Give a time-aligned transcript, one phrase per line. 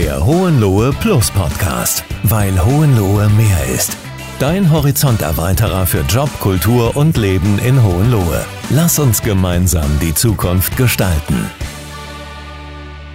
[0.00, 3.98] Der Hohenlohe Plus Podcast, weil Hohenlohe mehr ist.
[4.38, 8.46] Dein Horizonterweiterer für Job, Kultur und Leben in Hohenlohe.
[8.70, 11.50] Lass uns gemeinsam die Zukunft gestalten.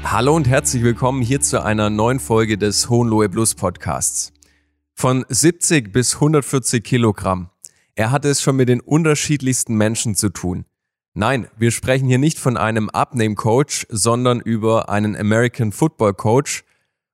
[0.03, 4.31] Hallo und herzlich willkommen hier zu einer neuen Folge des Hohenlohe Plus Podcasts.
[4.94, 7.49] Von 70 bis 140 Kilogramm.
[7.96, 10.65] Er hat es schon mit den unterschiedlichsten Menschen zu tun.
[11.15, 16.63] Nein, wir sprechen hier nicht von einem Abnehmcoach, sondern über einen American Football Coach.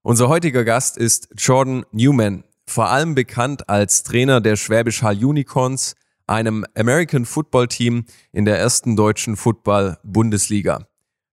[0.04, 5.94] Unser heutiger Gast ist Jordan Newman, vor allem bekannt als Trainer der Schwäbisch Hall Unicorns,
[6.26, 10.88] einem American Football Team in der ersten deutschen Football Bundesliga.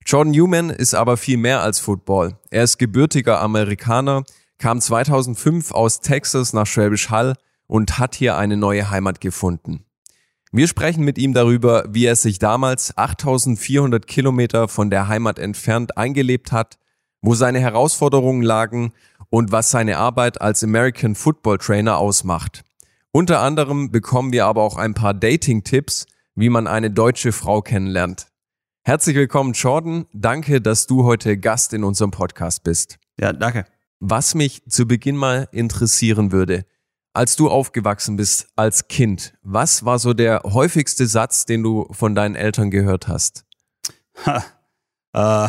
[0.05, 2.37] Jordan Newman ist aber viel mehr als Football.
[2.51, 4.25] Er ist gebürtiger Amerikaner,
[4.59, 7.37] kam 2005 aus Texas nach Schwäbisch Hall
[7.69, 9.87] und hat hier eine neue Heimat gefunden.
[10.53, 15.97] Wir sprechen mit ihm darüber, wie er sich damals 8400 Kilometer von der Heimat entfernt
[15.97, 16.79] eingelebt hat,
[17.21, 18.93] wo seine Herausforderungen lagen
[19.31, 22.65] und was seine Arbeit als American Football Trainer ausmacht.
[23.13, 28.29] Unter anderem bekommen wir aber auch ein paar Dating-Tipps, wie man eine deutsche Frau kennenlernt.
[28.85, 30.07] Herzlich willkommen, Jordan.
[30.13, 32.99] Danke, dass du heute Gast in unserem Podcast bist.
[33.21, 33.67] Ja, danke.
[34.01, 36.65] Was mich zu Beginn mal interessieren würde,
[37.13, 42.15] als du aufgewachsen bist als Kind, was war so der häufigste Satz, den du von
[42.15, 43.45] deinen Eltern gehört hast?
[44.27, 45.49] uh,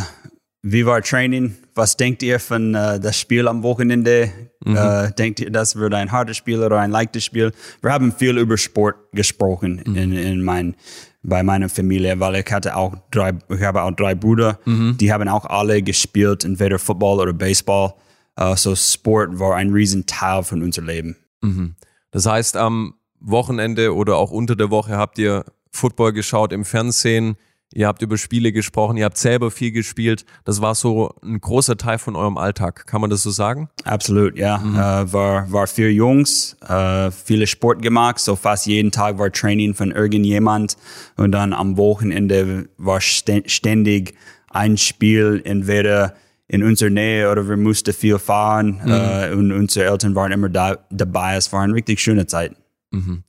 [0.61, 1.55] wie war Training?
[1.73, 4.31] Was denkt ihr von uh, das Spiel am Wochenende?
[4.65, 4.75] Mhm.
[4.75, 7.53] Uh, denkt ihr, das wird ein hartes Spiel oder ein leichtes Spiel?
[7.81, 9.95] Wir haben viel über Sport gesprochen mhm.
[9.95, 10.75] in, in mein,
[11.23, 14.97] bei meiner Familie, weil ich hatte auch drei, ich habe auch drei Brüder, mhm.
[14.97, 17.93] die haben auch alle gespielt, entweder Football oder Baseball.
[18.39, 21.15] Uh, so Sport war ein riesen Teil von unserem Leben.
[21.41, 21.75] Mhm.
[22.11, 27.37] Das heißt, am Wochenende oder auch unter der Woche habt ihr Football geschaut im Fernsehen,
[27.73, 30.25] ihr habt über Spiele gesprochen, ihr habt selber viel gespielt.
[30.43, 32.87] Das war so ein großer Teil von eurem Alltag.
[32.87, 33.69] Kann man das so sagen?
[33.83, 34.57] Absolut, ja.
[34.57, 34.75] Mhm.
[34.75, 39.73] Äh, war, war vier Jungs, äh, viele Sport gemacht, so fast jeden Tag war Training
[39.73, 40.77] von irgendjemand
[41.17, 44.15] und dann am Wochenende war ständig
[44.49, 46.15] ein Spiel, entweder
[46.47, 48.91] in unserer Nähe oder wir mussten viel fahren mhm.
[48.91, 51.35] äh, und unsere Eltern waren immer da, dabei.
[51.35, 52.55] Es waren wirklich schöne Zeiten.
[52.89, 53.23] Mhm.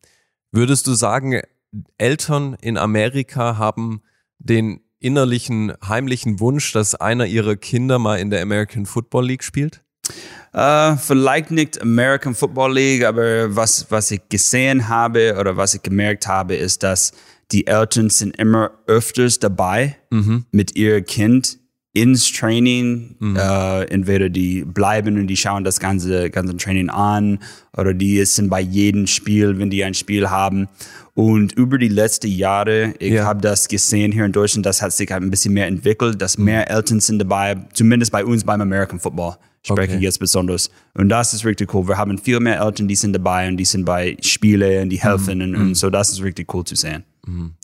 [0.53, 1.41] Würdest du sagen,
[1.99, 4.01] Eltern in Amerika haben
[4.41, 9.83] den innerlichen, heimlichen Wunsch, dass einer ihrer Kinder mal in der American Football League spielt?
[10.53, 15.83] Uh, vielleicht nicht American Football League, aber was, was ich gesehen habe oder was ich
[15.83, 17.13] gemerkt habe, ist, dass
[17.53, 20.47] die Eltern sind immer öfters dabei mhm.
[20.51, 21.60] mit ihrem Kind
[21.93, 23.37] ins Training, mhm.
[23.37, 27.41] äh, entweder die bleiben und die schauen das ganze, ganze Training an
[27.77, 30.69] oder die sind bei jedem Spiel, wenn die ein Spiel haben.
[31.15, 33.25] Und über die letzten Jahre, ich ja.
[33.25, 36.45] habe das gesehen hier in Deutschland, das hat sich ein bisschen mehr entwickelt, dass mhm.
[36.45, 40.03] mehr Eltern sind dabei, zumindest bei uns beim American Football spreche okay.
[40.03, 40.71] jetzt besonders.
[40.95, 41.87] Und das ist richtig cool.
[41.89, 45.01] Wir haben viel mehr Eltern, die sind dabei und die sind bei Spielen und die
[45.01, 45.45] helfen mhm.
[45.45, 45.75] und, und, mhm.
[45.75, 47.05] so, das ist richtig cool zu sehen.
[47.27, 47.55] Mhm.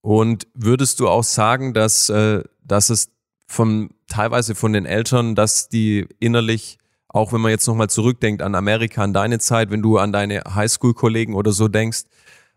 [0.00, 3.10] Und würdest du auch sagen, dass, äh, dass es
[3.48, 6.78] von teilweise von den Eltern, dass die innerlich,
[7.08, 10.42] auch wenn man jetzt nochmal zurückdenkt an Amerika, an deine Zeit, wenn du an deine
[10.54, 12.02] Highschool-Kollegen oder so denkst,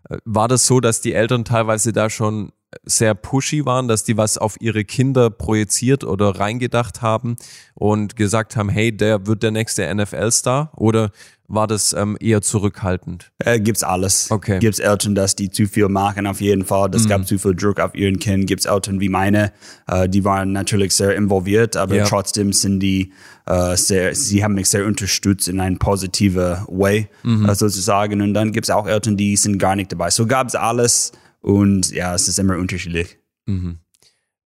[0.09, 2.51] äh, war das so, dass die Eltern teilweise da schon
[2.83, 7.35] sehr pushy waren, dass die was auf ihre Kinder projiziert oder reingedacht haben
[7.73, 10.71] und gesagt haben, hey, der wird der nächste NFL-Star?
[10.75, 11.11] Oder
[11.53, 13.31] war das ähm, eher zurückhaltend?
[13.39, 14.31] Äh, gibt's alles.
[14.31, 14.59] Okay.
[14.59, 16.89] Gibt's Eltern, dass die zu viel machen, auf jeden Fall.
[16.89, 17.09] Das mhm.
[17.09, 18.47] gab zu viel Druck auf ihren Kind.
[18.47, 19.51] Gibt's Eltern wie meine,
[19.87, 22.05] äh, die waren natürlich sehr involviert, aber ja.
[22.05, 23.11] trotzdem sind die
[23.47, 27.49] äh, sehr, sie haben mich sehr unterstützt in ein positiver Way, mhm.
[27.49, 28.21] äh, sozusagen.
[28.21, 30.09] Und dann gibt's auch Eltern, die sind gar nicht dabei.
[30.09, 33.19] So gab's alles und ja, es ist immer unterschiedlich.
[33.45, 33.77] Mhm.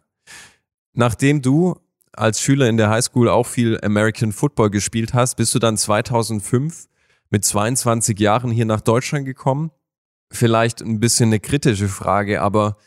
[0.93, 1.79] Nachdem du
[2.13, 6.87] als Schüler in der Highschool auch viel American Football gespielt hast, bist du dann 2005
[7.29, 9.71] mit 22 Jahren hier nach Deutschland gekommen.
[10.31, 12.77] Vielleicht ein bisschen eine kritische Frage, aber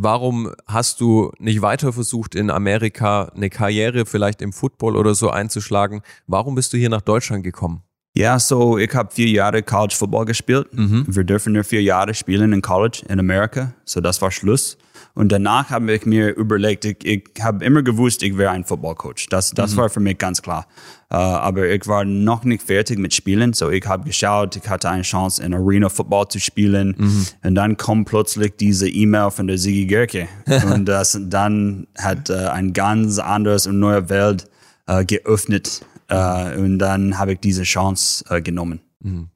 [0.00, 5.30] Warum hast du nicht weiter versucht, in Amerika eine Karriere vielleicht im Football oder so
[5.30, 6.02] einzuschlagen?
[6.28, 7.82] Warum bist du hier nach Deutschland gekommen?
[8.18, 10.66] Ja, so ich habe vier Jahre College Football gespielt.
[11.06, 13.74] Wir dürfen nur vier Jahre spielen in College in Amerika.
[13.84, 14.76] So das war Schluss.
[15.14, 19.28] Und danach habe ich mir überlegt, ich, ich habe immer gewusst, ich wäre ein Footballcoach.
[19.30, 20.66] Das, das war für mich ganz klar.
[21.10, 23.52] Äh, aber ich war noch nicht fertig mit Spielen.
[23.52, 26.96] So ich habe geschaut, ich hatte eine Chance in Arena Football zu spielen.
[27.44, 30.26] Und dann kommt plötzlich diese E-Mail von der Sigi Gerke.
[30.74, 34.50] und das, dann hat äh, ein ganz anderes und neue Welt
[34.88, 35.82] äh, geöffnet.
[36.08, 38.80] Äh, und dann habe ich diese Chance äh, genommen.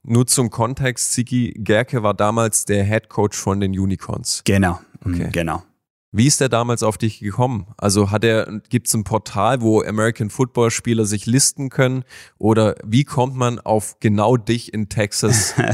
[0.02, 4.42] Nur zum Kontext, Sigi Gerke war damals der Head Coach von den Unicorns.
[4.44, 4.80] Genau.
[5.04, 5.28] Okay.
[5.32, 5.62] Genau.
[6.14, 7.68] Wie ist der damals auf dich gekommen?
[7.78, 12.04] Also hat er, gibt es ein Portal, wo American Football Spieler sich listen können?
[12.36, 15.54] Oder wie kommt man auf genau dich in Texas?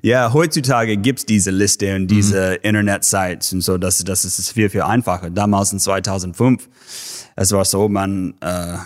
[0.00, 4.82] Ja, heutzutage gibt's diese Liste und diese Internet-Sites und so, das, das ist viel, viel
[4.82, 5.28] einfacher.
[5.28, 6.68] Damals in 2005,
[7.34, 8.76] es war so, man äh,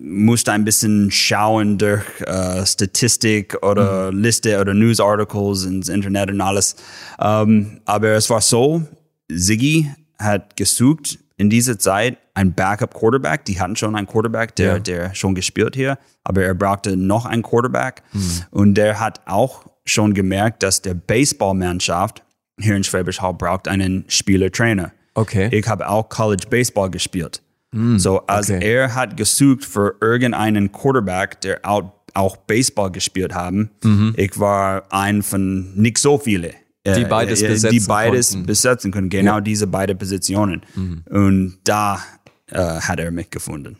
[0.00, 6.76] musste ein bisschen schauen durch äh, Statistik oder Liste oder News-Articles ins Internet und alles.
[7.20, 8.82] Ähm, aber es war so,
[9.28, 13.44] Siggy hat gesucht in dieser Zeit ein Backup-Quarterback.
[13.44, 14.78] Die hatten schon einen Quarterback, der, Ja.
[14.78, 18.02] der schon gespielt hier, aber er brauchte noch einen Quarterback.
[18.50, 22.22] Und der hat auch schon gemerkt, dass der Baseballmannschaft
[22.60, 24.92] hier in Schwäbisch Hall braucht einen Spieler-Trainer.
[25.14, 25.48] Okay.
[25.52, 27.42] Ich habe auch College Baseball gespielt.
[27.72, 28.64] So, als okay.
[28.64, 33.70] er hat gesucht für irgendeinen Quarterback, der auch, auch Baseball gespielt haben,
[34.16, 36.54] ich war ein von nicht so viele.
[36.86, 38.46] Die äh, beides äh, besetzen Die beides konnten.
[38.46, 39.08] besetzen können.
[39.10, 40.62] Genau diese beiden Positionen.
[41.10, 42.02] Und da
[42.50, 43.76] äh, hat er mich gefunden.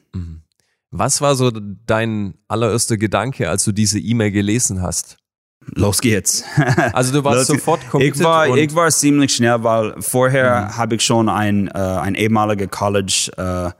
[0.91, 1.51] Was war so
[1.87, 5.18] dein allererster Gedanke, als du diese E-Mail gelesen hast?
[5.75, 6.45] Los geht's.
[6.93, 11.05] Also du warst sofort committed ich war, ich war ziemlich schnell, weil vorher habe ich
[11.05, 13.71] schon ein, äh, ein ehemaliger College äh,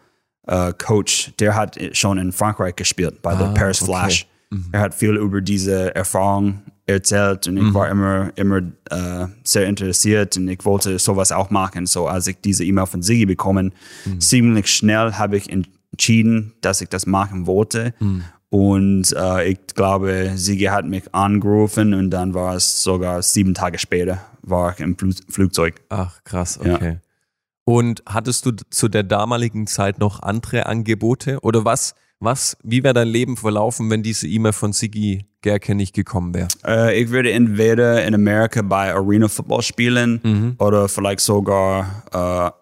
[0.49, 3.93] äh, Coach, der hat schon in Frankreich gespielt bei der Paris okay.
[3.93, 4.27] Flash.
[4.73, 8.59] Er hat viel über diese Erfahrung erzählt und ich war immer, immer
[8.91, 11.85] äh, sehr interessiert und ich wollte sowas auch machen.
[11.85, 13.73] So als ich diese E-Mail von Sigi bekommen,
[14.19, 17.93] ziemlich schnell habe ich entschieden, dass ich das machen wollte.
[18.51, 23.79] Und äh, ich glaube, Sigi hat mich angerufen und dann war es sogar sieben Tage
[23.79, 25.83] später, war ich im Flu Flugzeug.
[25.91, 26.75] Ach, krass, Ja.
[26.77, 26.99] okay.
[27.65, 31.39] Und hattest du zu der damaligen Zeit noch andere Angebote?
[31.43, 35.95] Oder was, was, wie wäre dein Leben verlaufen, wenn diese E-Mail von Sigi Gerke nicht
[35.95, 36.49] gekommen wäre?
[36.65, 42.05] Äh, ich würde entweder in Amerika bei Arena Football spielen oder vielleicht sogar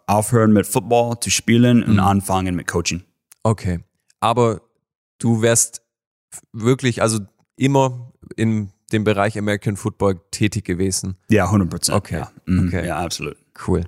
[0.08, 3.04] äh, aufhören mit Football zu spielen und anfangen mit Coaching.
[3.44, 3.78] Okay.
[4.18, 4.60] Aber
[5.18, 5.82] du wärst
[6.52, 7.20] wirklich, also
[7.56, 11.16] immer in dem Bereich American Football tätig gewesen.
[11.28, 11.96] Ja, 100 Prozent.
[11.96, 12.18] Okay.
[12.18, 12.68] Ja, Mhm.
[12.68, 12.86] Okay.
[12.86, 13.36] ja absolut.
[13.66, 13.84] Cool.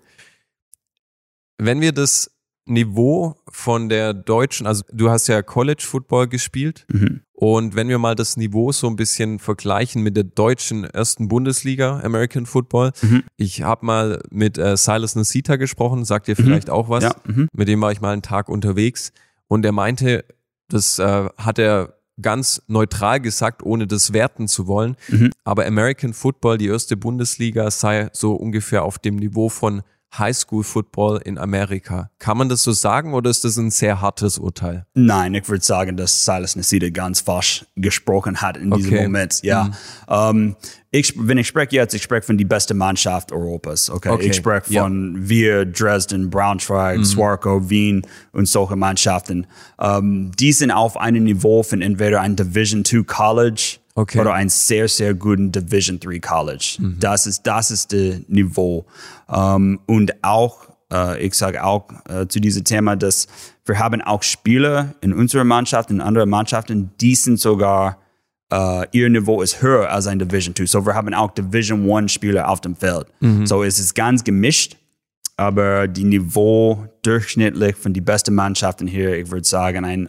[1.58, 2.30] Wenn wir das
[2.66, 7.22] Niveau von der deutschen, also du hast ja College Football gespielt Mhm.
[7.32, 12.00] und wenn wir mal das Niveau so ein bisschen vergleichen mit der deutschen ersten Bundesliga
[12.00, 13.22] American Football, Mhm.
[13.36, 17.48] ich habe mal mit äh, Silas Nasita gesprochen, sagt dir vielleicht auch was, Ja, mhm.
[17.52, 19.12] mit dem war ich mal einen Tag unterwegs
[19.46, 20.24] und er meinte,
[20.68, 25.30] das äh, hat er ganz neutral gesagt, ohne das werten zu wollen, Mhm.
[25.44, 29.82] aber American Football, die erste Bundesliga, sei so ungefähr auf dem Niveau von
[30.16, 32.10] Highschool Football in Amerika.
[32.18, 34.86] Kann man das so sagen oder ist das ein sehr hartes Urteil?
[34.94, 39.02] Nein, ich würde sagen, dass Silas Nasida ganz falsch gesprochen hat in diesem Okay.
[39.02, 39.40] Moment.
[39.42, 39.70] Ja,
[40.08, 40.56] ähm,
[40.90, 43.90] ich, wenn ich spreche jetzt, ich spreche von die beste Mannschaft Europas.
[43.90, 44.82] Okay, Okay, ich spreche ja.
[44.82, 48.02] von wir, Dresden, Braunschweig, Swarco, Wien
[48.32, 49.46] und solche Mannschaften.
[49.78, 54.20] Ähm, die sind auf einem Niveau von entweder ein Division 2 College Okay.
[54.20, 56.76] oder ein sehr, sehr guten Division 3 College.
[57.00, 58.86] Das ist, das ist das Niveau.
[59.28, 63.26] Ähm, und auch, äh, ich sage auch äh, zu diesem Thema, dass
[63.64, 67.98] wir haben auch Spieler in unserer Mannschaft, in anderen Mannschaften, die sind sogar,
[68.52, 70.66] äh, ihr Niveau ist höher als ein Division 2.
[70.66, 73.08] So wir haben auch Division 1 Spieler auf dem Feld.
[73.46, 74.76] So es ist ganz gemischt.
[75.36, 80.08] Aber die Niveau durchschnittlich von die besten Mannschaften hier, ich würde sagen, ein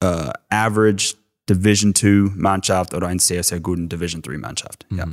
[0.00, 1.14] äh, Average
[1.48, 4.86] Division 2 Mannschaft oder ein sehr, sehr guten Division 3 Mannschaft.
[4.90, 5.06] Ja.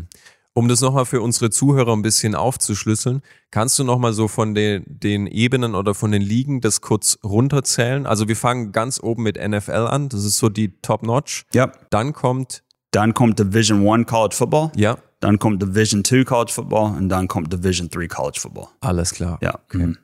[0.55, 4.83] Um das nochmal für unsere Zuhörer ein bisschen aufzuschlüsseln, kannst du nochmal so von den,
[4.85, 8.05] den Ebenen oder von den Ligen das kurz runterzählen?
[8.05, 11.45] Also wir fangen ganz oben mit NFL an, das ist so die Top-Notch.
[11.53, 11.71] ja.
[11.89, 12.61] Dann kommt,
[12.91, 14.71] Dann kommt Division 1 College Football.
[14.75, 18.67] ja, Dann kommt Division 2 College Football und dann kommt Division 3 College Football.
[18.81, 19.39] alles klar.
[19.41, 19.57] Ja.
[19.71, 19.97] Mhm.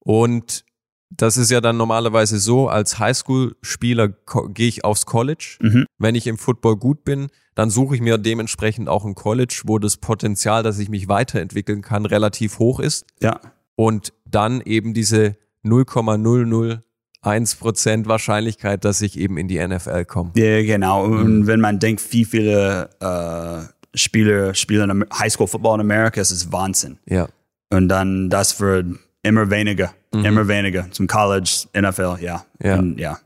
[0.00, 0.65] Und
[1.10, 4.08] das ist ja dann normalerweise so, als Highschool-Spieler
[4.54, 5.58] gehe ich aufs College.
[5.60, 5.86] Mhm.
[5.98, 9.78] Wenn ich im Football gut bin, dann suche ich mir dementsprechend auch ein College, wo
[9.78, 13.06] das Potenzial, dass ich mich weiterentwickeln kann, relativ hoch ist.
[13.22, 13.40] Ja.
[13.76, 16.80] Und dann eben diese 0,001
[17.26, 20.30] 1% Wahrscheinlichkeit, dass ich eben in die NFL komme.
[20.36, 21.04] Ja, genau.
[21.04, 26.98] Und wenn man denkt, wie viele äh, Spieler spielen Highschool-Football in Amerika, ist es Wahnsinn.
[27.06, 27.28] Ja.
[27.70, 32.44] Und dann das wird immer weniger, immer weniger zum College, NFL, ja.
[32.62, 32.78] Ja.
[32.78, 33.18] Und, ja.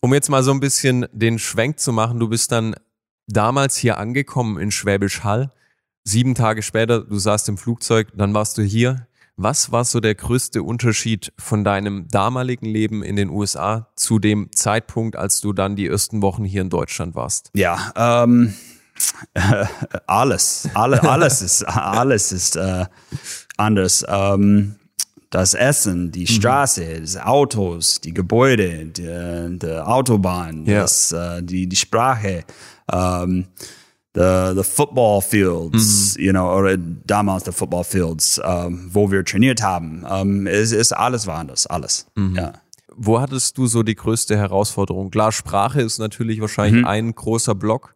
[0.00, 2.74] Um jetzt mal so ein bisschen den Schwenk zu machen, du bist dann
[3.28, 5.50] damals hier angekommen in Schwäbisch Hall.
[6.04, 9.06] Sieben Tage später, du saßt im Flugzeug, dann warst du hier.
[9.36, 14.50] Was war so der größte Unterschied von deinem damaligen Leben in den USA zu dem
[14.52, 17.50] Zeitpunkt, als du dann die ersten Wochen hier in Deutschland warst?
[17.54, 18.54] Ja, ähm,
[20.06, 22.86] alles, alle, alles ist, alles ist äh,
[23.56, 24.04] anders.
[24.08, 24.76] Ähm,
[25.30, 30.82] das Essen, die Straße, die Autos, die Gebäude, die, die Autobahn, Ja.
[30.82, 32.44] das, äh, die, die Sprache,
[32.92, 33.46] ähm,
[34.14, 39.62] the, the football fields, you know, oder damals die football fields, ähm, wo wir trainiert
[39.62, 40.04] haben.
[40.06, 42.06] Ähm, es ist alles war anders, alles.
[42.34, 42.52] Ja.
[42.94, 45.10] Wo hattest du so die größte Herausforderung?
[45.10, 47.94] Klar, Sprache ist natürlich wahrscheinlich ein großer Block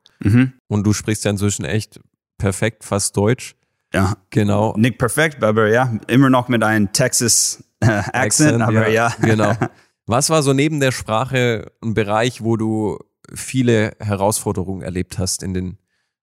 [0.69, 2.01] und du sprichst ja inzwischen echt
[2.39, 3.55] perfekt, fast Deutsch.
[3.97, 4.17] Ja.
[4.31, 4.75] Genau.
[4.77, 9.13] Nicht perfekt, aber ja, immer noch mit einem Texas äh, Accent, aber ja.
[9.21, 9.53] Genau.
[10.07, 12.99] Was war so neben der Sprache ein Bereich, wo du
[13.35, 15.79] viele Herausforderungen erlebt hast in den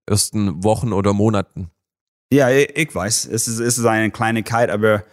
[0.06, 1.72] ersten Wochen oder Monaten?
[2.32, 5.04] Ja, ich, ich weiß, es ist, es ist eine Kleinigkeit, aber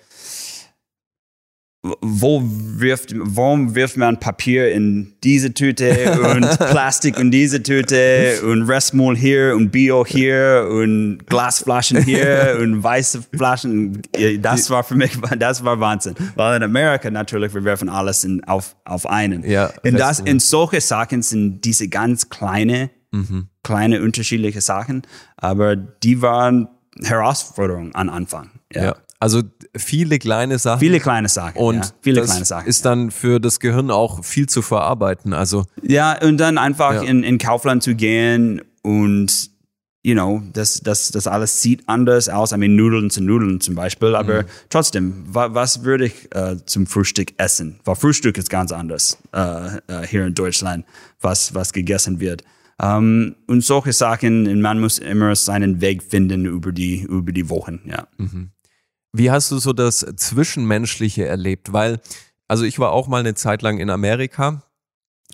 [2.00, 8.62] wo wirft, warum wirft man Papier in diese Tüte und Plastik in diese Tüte und
[8.62, 14.02] Restmüll hier und Bio hier und Glasflaschen hier und weiße Flaschen?
[14.16, 16.14] Ja, Das war für mich, das war Wahnsinn.
[16.34, 19.48] Weil in Amerika natürlich, wir werfen alles in, auf, auf einen.
[19.48, 22.90] Ja, und das, in solche Sachen sind diese ganz kleine,
[23.62, 25.02] kleine unterschiedliche Sachen,
[25.36, 26.68] aber die waren
[27.02, 28.50] Herausforderungen am Anfang.
[28.72, 28.96] Ja.
[29.20, 29.42] Also
[29.76, 30.78] viele kleine Sachen.
[30.80, 31.56] Viele kleine Sachen.
[31.58, 31.90] und ja.
[32.02, 32.68] viele das kleine Sachen.
[32.68, 35.32] ist dann für das Gehirn auch viel zu verarbeiten.
[35.32, 37.02] Also ja, und dann einfach Ja.
[37.02, 39.50] in, in Kaufland zu gehen und
[40.04, 42.52] you know, das, das, das alles sieht anders aus.
[42.52, 44.46] I mean, Nudeln zu Nudeln zum Beispiel, aber Mhm.
[44.70, 47.80] trotzdem, wa, was würde ich äh, zum Frühstück essen?
[47.84, 50.86] Weil Frühstück ist ganz anders äh, äh, hier in Deutschland,
[51.20, 52.44] was, was gegessen wird.
[52.80, 57.80] Ähm, und solche Sachen, man muss immer seinen Weg finden über die, über die Wochen,
[57.84, 58.06] ja.
[59.12, 61.72] Wie hast du so das Zwischenmenschliche erlebt?
[61.72, 62.00] Weil,
[62.46, 64.62] also ich war auch mal eine Zeit lang in Amerika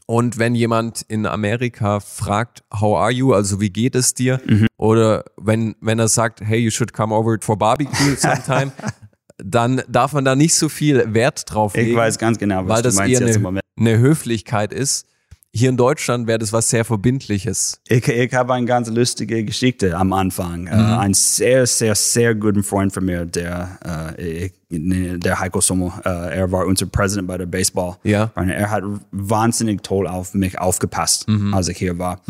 [0.06, 4.40] und wenn jemand in Amerika fragt, how are you, also wie geht es dir?
[4.76, 8.72] Oder wenn, wenn er sagt, hey, you should come over for barbecue sometime,
[9.38, 11.90] dann darf man da nicht so viel Wert drauf legen.
[11.90, 13.64] Ich weiß ganz genau, was weil du das meinst eher jetzt im eine, Moment.
[13.78, 15.06] eine Höflichkeit ist.
[15.56, 17.80] Hier in Deutschland wäre das was sehr Verbindliches.
[17.86, 20.66] Ich, ich habe eine ganz lustige Geschichte am Anfang.
[20.66, 23.78] Äh, ein sehr, sehr, sehr guter Freund von mir, der,
[24.18, 27.98] äh, ne, der Heiko Sommer, äh, er war unser Präsident bei der Baseball.
[28.02, 28.32] Ja.
[28.34, 28.82] Und er hat
[29.12, 32.20] wahnsinnig toll auf mich aufgepasst, als ich hier war.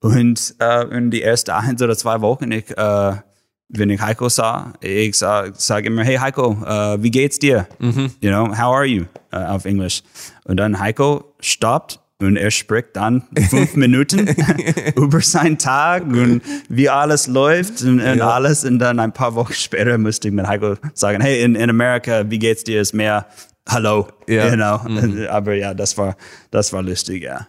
[0.00, 3.12] Und äh, in die ersten ein oder zwei Wochen, ich, äh,
[3.70, 7.66] wenn ich Heiko sah, ich sage sag immer, hey Heiko, äh, wie geht's dir?
[8.20, 9.04] You know, how are you?
[9.32, 10.02] Äh, auf Englisch.
[10.44, 14.28] Und dann Heiko stoppt und er spricht dann fünf Minuten
[14.96, 18.30] über seinen Tag und wie alles läuft und, und Ja.
[18.30, 18.64] alles.
[18.64, 22.28] Und dann ein paar Wochen später musste ich mit Heiko sagen, hey, in, in Amerika,
[22.30, 22.80] wie geht's dir?
[22.80, 23.26] Ist mehr
[23.68, 24.48] Hallo, Ja.
[24.48, 25.28] you know.
[25.28, 26.16] Aber ja, das war,
[26.50, 27.46] das war lustig, ja.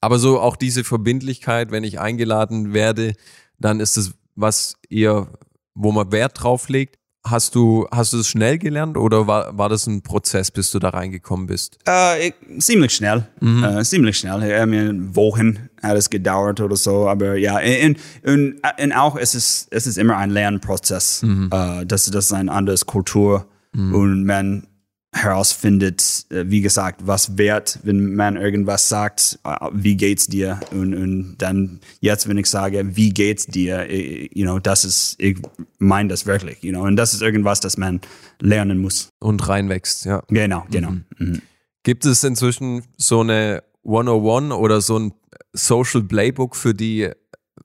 [0.00, 3.12] Aber so auch diese Verbindlichkeit, wenn ich eingeladen werde,
[3.58, 5.28] dann ist es was eher,
[5.74, 6.96] wo man Wert drauf legt.
[7.22, 10.78] Hast du, hast du es schnell gelernt oder war, war das ein Prozess, bis du
[10.78, 11.78] da reingekommen bist?
[11.86, 14.42] Äh, ich, ziemlich schnell, äh, ziemlich schnell.
[14.42, 19.34] Ich meine, Wochen hat es gedauert oder so, aber ja, und, und, und auch es
[19.34, 21.22] ist es ist immer ein Lernprozess.
[21.22, 24.66] Äh, das, das ist eine andere Kultur und man
[25.12, 30.94] herausfindet, äh, wie gesagt, was wert, wenn man irgendwas sagt, äh, wie geht's dir und,
[30.94, 35.38] und dann jetzt, wenn ich sage, wie geht's dir, äh, you know, das ist, ich
[35.78, 38.00] meine das wirklich, you know, und das ist irgendwas, das man
[38.40, 39.10] lernen muss.
[39.18, 40.22] Und reinwächst, ja.
[40.28, 40.92] Genau, genau.
[41.18, 41.42] Mhm.
[41.82, 45.12] Gibt es inzwischen so eine 101 oder so ein
[45.52, 47.10] Social Playbook für die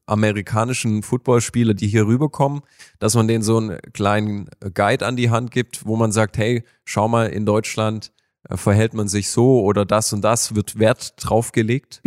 [0.06, 2.62] amerikanischen Footballspieler, die hier rüberkommen,
[3.00, 6.64] dass man denen so einen kleinen Guide an die Hand gibt, wo man sagt, hey,
[6.84, 8.12] schau mal, in Deutschland
[8.50, 12.02] äh, verhält man sich so oder das und das, wird Wert drauf gelegt?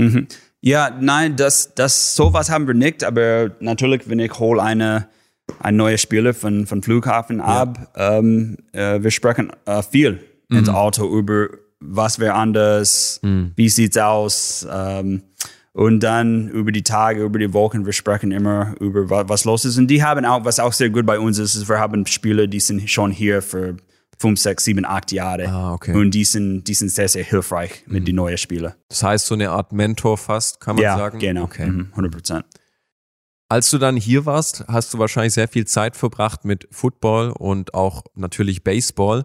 [0.61, 5.09] Ja, nein, das, das, sowas haben wir nicht, aber natürlich, wenn ich hole eine,
[5.61, 11.07] ein neuer Spieler von, von Flughafen ab, ähm, äh, wir sprechen äh, viel ins Auto
[11.07, 13.21] über, was wäre anders,
[13.55, 15.23] wie sieht's aus, ähm,
[15.73, 19.79] und dann über die Tage, über die Wochen, wir sprechen immer über was, los ist.
[19.79, 22.47] Und die haben auch, was auch sehr gut bei uns ist, ist wir haben Spieler,
[22.47, 23.77] die sind schon hier für
[24.19, 25.49] fünf, sechs, sieben, acht Jahre.
[25.49, 25.95] Ah, okay.
[25.95, 28.75] Und die sind, die sind sehr, sehr hilfreich mit den neuen Spielern.
[28.89, 31.19] Das heißt, so eine Art Mentor fast, kann man Ja, sagen?
[31.21, 31.45] genau.
[31.45, 31.67] Okay.
[31.67, 32.45] Mhm, 100 Prozent.
[33.51, 37.73] Als du dann hier warst, hast du wahrscheinlich sehr viel Zeit verbracht mit Football und
[37.73, 39.25] auch natürlich Baseball.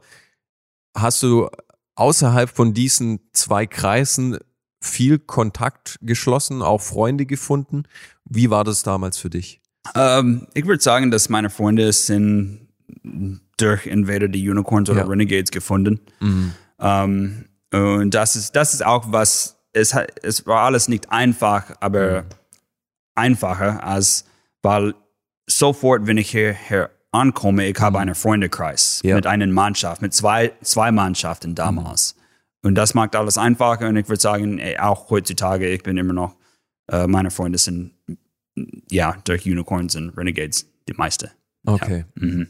[0.95, 1.49] Hast du
[1.95, 4.37] außerhalb von diesen zwei Kreisen
[4.83, 7.83] viel Kontakt geschlossen, auch Freunde gefunden?
[8.25, 9.61] Wie war das damals für dich?
[9.95, 12.67] Ähm, ich würde sagen, dass meine Freunde sind
[13.57, 15.05] durch entweder die Unicorns oder Ja.
[15.07, 15.99] Renegades gefunden.
[16.79, 21.71] Ähm, und das ist, das ist auch was, es, hat, es war alles nicht einfach,
[21.79, 22.25] aber
[23.15, 24.25] einfacher, als
[24.61, 24.93] weil
[25.47, 29.15] sofort, wenn ich hierher ankomme, ich habe einen Freundekreis Ja.
[29.15, 32.15] mit einer Mannschaft, mit zwei, zwei Mannschaften damals.
[32.63, 36.13] Und das macht alles einfacher und ich würde sagen, ey, auch heutzutage, ich bin immer
[36.13, 36.35] noch,
[36.89, 37.91] äh, meine Freunde sind
[38.89, 41.31] ja durch Unicorns und Renegades die meiste.
[41.65, 42.05] Okay.
[42.15, 42.47] Mhm.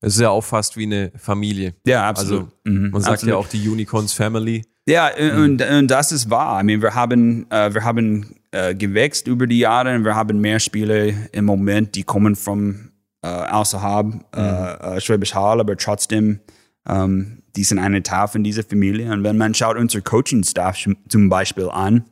[0.00, 1.74] Es ist ja auch fast wie eine Familie.
[1.86, 2.40] Ja, absolut.
[2.40, 3.32] Also Mhm, man sagt absolut.
[3.32, 4.62] ja auch die Unicorns Family.
[4.88, 6.60] Ja, und, und das ist wahr.
[6.60, 10.40] I mean, wir haben, äh, wir haben äh, gewächst über die Jahre und wir haben
[10.40, 16.40] mehr Spiele im Moment, die kommen von äh, außerhalb äh, äh, Schwäbisch Hall, aber trotzdem,
[16.88, 19.10] ähm, die sind eine Teil von dieser Familie.
[19.12, 22.04] Und wenn man schaut unser Coaching-Staff zum Beispiel an,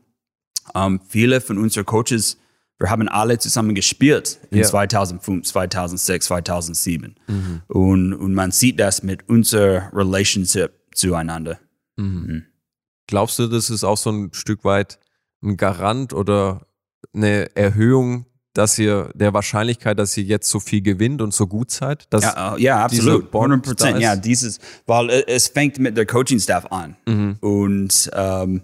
[0.74, 2.38] ähm, viele von unseren Coaches,
[2.78, 4.64] wir haben alle zusammen gespielt in Ja.
[4.64, 7.14] 2005, 2006, 2007.
[7.68, 11.58] Und, und man sieht das mit unserer Relationship zueinander.
[13.06, 14.98] Glaubst du, das ist auch so ein Stück weit
[15.42, 16.66] ein Garant oder
[17.14, 21.70] eine Erhöhung, dass ihr der Wahrscheinlichkeit, dass ihr jetzt so viel gewinnt und so gut
[21.70, 22.06] seid?
[22.10, 23.30] Dass Ja, äh, ja absolut.
[23.30, 24.00] Bond 100 da Prozent.
[24.00, 26.96] Ja, dieses, weil äh, es fängt mit der Coaching-Staff an.
[27.40, 28.62] Und ähm,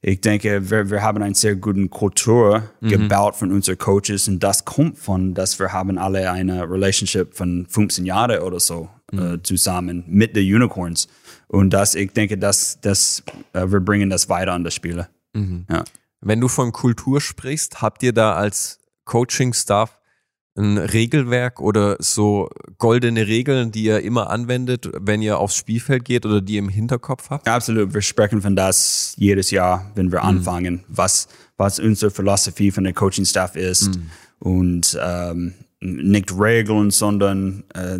[0.00, 4.64] ich denke, wir, wir haben eine sehr gute Kultur gebaut von unseren Coaches und das
[4.64, 10.04] kommt von, dass wir haben alle eine Relationship von 15 Jahren oder so äh, zusammen
[10.06, 11.08] mit den Unicorns.
[11.48, 13.22] Und das, ich denke, dass, dass
[13.54, 15.08] äh, wir bringen das weiter an das Spiele.
[15.34, 15.84] Ja.
[16.20, 19.98] Wenn du von Kultur sprichst, habt ihr da als Coaching-Staff
[20.56, 26.24] ein Regelwerk oder so goldene Regeln, die ihr immer anwendet, wenn ihr aufs Spielfeld geht
[26.26, 27.48] oder die ihr im Hinterkopf habt?
[27.48, 32.84] Absolut, wir sprechen von das jedes Jahr, wenn wir anfangen, was, was unsere Philosophie von
[32.84, 33.98] der Coaching-Staff ist.
[34.38, 37.98] Und ähm, nicht Regeln, sondern äh,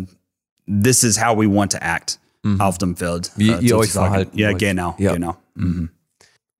[0.81, 2.19] this is how we want to act
[2.59, 3.31] auf dem Feld.
[3.35, 4.59] Wie äh, ihr euch verhalten Ja, wollt.
[4.59, 5.13] genau, Ja.
[5.13, 5.35] genau.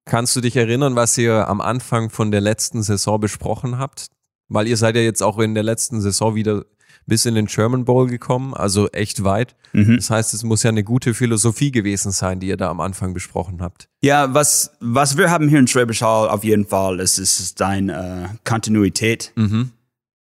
[0.06, 4.08] Kannst du dich erinnern, was ihr am Anfang von der letzten Saison besprochen habt?
[4.48, 6.66] Weil ihr seid ja jetzt auch in der letzten Saison wieder
[7.08, 9.55] bis in den German Bowl gekommen, also echt weit.
[9.96, 13.14] Das heißt, es muss ja eine gute Philosophie gewesen sein, die ihr da am Anfang
[13.14, 13.90] besprochen habt.
[14.01, 17.62] Ja, was, was wir haben hier in Schwäbisch Hall auf jeden Fall, ist, ist, ist
[17.62, 19.34] eine äh, Kontinuität,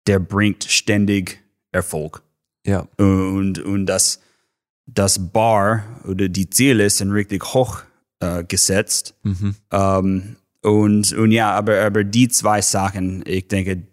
[0.08, 1.40] der bringt ständig
[1.72, 2.22] Erfolg.
[2.66, 2.88] Ja.
[2.98, 4.20] und, und das,
[4.88, 7.84] das Bar oder die Ziele sind richtig hoch
[8.20, 9.16] äh, gesetzt.
[9.72, 13.84] Ähm, und, und ja, aber, aber die zwei Sachen, ich denke,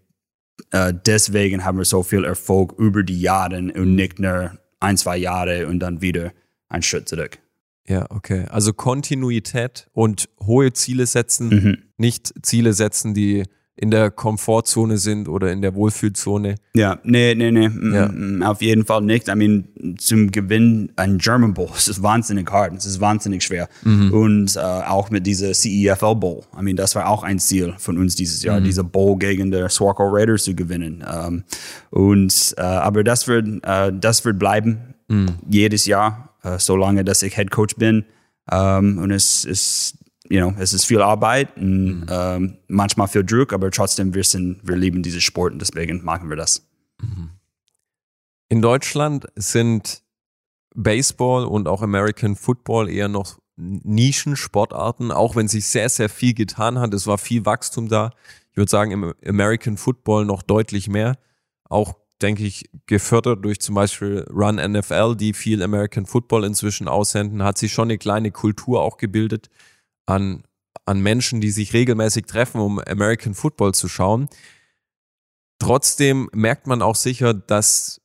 [0.70, 5.16] äh, deswegen haben wir so viel Erfolg über die Jahre und nicht nur ein, zwei
[5.16, 6.32] Jahre und dann wieder
[6.68, 7.38] ein Schritt zurück.
[7.86, 8.46] Ja, okay.
[8.48, 11.78] Also Kontinuität und hohe Ziele setzen, Mhm.
[11.96, 13.44] nicht Ziele setzen, die
[13.76, 16.54] in der Komfortzone sind oder in der Wohlfühlzone.
[16.76, 18.08] Ja, nee, nee, nee, mm, Ja.
[18.08, 19.26] mm, auf jeden Fall nicht.
[19.28, 23.68] I mean, zum Gewinn ein German Bowl, es ist wahnsinnig hart, es ist wahnsinnig schwer.
[23.84, 27.98] Und äh, auch mit dieser CEFL Bowl, I mean, das war auch ein Ziel von
[27.98, 31.04] uns dieses Jahr, diese Bowl gegen die Swarco Raiders zu gewinnen.
[31.12, 31.42] Ähm,
[31.90, 34.78] und, äh, aber das wird, äh, das wird bleiben,
[35.50, 38.04] jedes Jahr, äh, solange dass ich Head Coach bin.
[38.50, 43.52] Ähm, und es ist, you know, es ist viel Arbeit und ähm, manchmal viel Druck,
[43.52, 46.66] aber trotzdem, wir sind, wir lieben diesen Sport und deswegen machen wir das.
[48.48, 50.02] In Deutschland sind
[50.74, 56.78] Baseball und auch American Football eher noch Nischensportarten, auch wenn sich sehr, sehr viel getan
[56.78, 56.92] hat.
[56.94, 58.10] Es war viel Wachstum da.
[58.50, 61.18] Ich würde sagen, im American Football noch deutlich mehr.
[61.68, 67.44] Auch, denke ich, gefördert durch zum Beispiel Run NFL, die viel American Football inzwischen aussenden,
[67.44, 69.50] hat sich schon eine kleine Kultur auch gebildet
[70.06, 70.44] an,
[70.84, 74.28] an Menschen, die sich regelmäßig treffen, um American Football zu schauen.
[75.58, 78.00] Trotzdem merkt man auch sicher, dass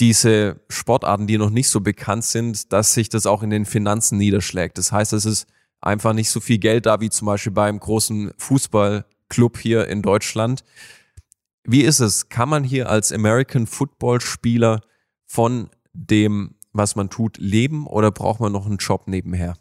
[0.00, 4.18] diese Sportarten, die noch nicht so bekannt sind, dass sich das auch in den Finanzen
[4.18, 4.78] niederschlägt.
[4.78, 5.46] Das heißt, es ist
[5.80, 10.64] einfach nicht so viel Geld da wie zum Beispiel beim großen Fußballclub hier in Deutschland.
[11.62, 12.28] Wie ist es?
[12.28, 14.80] Kann man hier als American Football Spieler
[15.26, 19.56] von dem, was man tut, leben oder braucht man noch einen Job nebenher?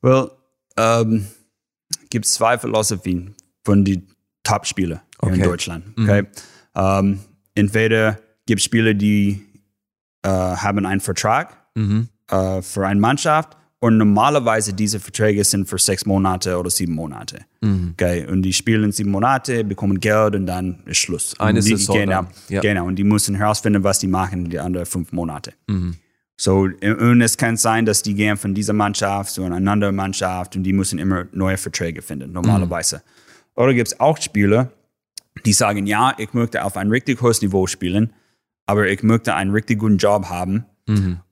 [0.00, 0.30] Well,
[0.76, 1.26] ähm,
[2.10, 3.34] gibt zwei Philosophien
[3.64, 4.06] von den
[4.42, 5.44] Top-Spielern hier in Okay.
[5.44, 5.84] Deutschland.
[5.98, 6.24] Okay?
[6.74, 7.20] Ähm,
[7.54, 9.42] entweder gibt es Spieler, die
[10.22, 12.08] äh, haben einen Vertrag Mhm.
[12.30, 17.40] äh, für eine Mannschaft und normalerweise diese Verträge sind für sechs Monate oder sieben Monate.
[17.60, 17.90] Mhm.
[17.92, 21.38] Okay, und die spielen sieben Monate, bekommen Geld und dann ist Schluss.
[21.38, 22.60] Eine und die, Saison Genau, ja.
[22.62, 22.86] genau.
[22.86, 25.52] Und die müssen herausfinden, was die machen die anderen fünf Monate.
[25.66, 25.96] Mhm.
[26.38, 30.54] So, und es kann sein, dass die gehen von dieser Mannschaft zu einer anderen Mannschaft
[30.54, 33.02] und die müssen immer neue Verträge finden, normalerweise.
[33.54, 34.70] Oder gibt es auch Spieler,
[35.46, 38.12] die sagen, ja, ich möchte auf ein richtig hohes Niveau spielen,
[38.66, 40.66] aber ich möchte einen richtig guten Job haben.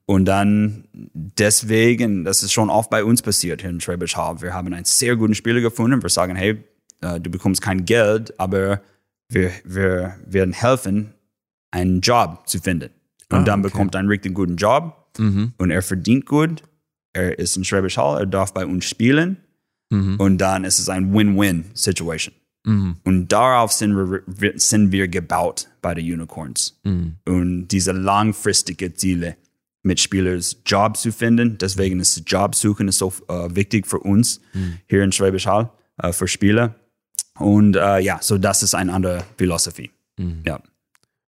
[0.07, 4.41] Und dann deswegen, das ist schon oft bei uns passiert hier in Schwäbisch Hall.
[4.41, 6.01] Wir haben einen sehr guten Spieler gefunden.
[6.01, 6.63] Wir sagen, hey,
[7.01, 8.81] äh, du bekommst kein Geld, aber
[9.29, 11.13] wir, wir werden helfen,
[11.71, 12.89] einen Job zu finden.
[13.31, 13.69] Und Ah, dann okay.
[13.71, 15.53] bekommt er einen richtig guten Job Mhm.
[15.57, 16.63] und er verdient gut.
[17.13, 19.37] Er ist in Schwäbisch Hall, er darf bei uns spielen.
[19.89, 20.15] Mhm.
[20.19, 22.35] Und dann ist es ein Win-Win-Situation.
[22.65, 22.97] Mhm.
[23.03, 26.79] Und darauf sind wir, sind wir gebaut bei den Unicorns.
[26.83, 27.15] Mhm.
[27.25, 29.37] Und diese langfristige Ziele
[29.83, 31.57] mit Spielern Job zu finden.
[31.59, 34.41] Deswegen ist Jobsuchen ist so äh, wichtig für uns
[34.87, 35.69] hier in Schwäbisch Hall,
[36.01, 36.75] äh, für Spieler.
[37.37, 39.91] Und äh, ja, so das ist eine andere Philosophie.
[40.45, 40.59] Ja.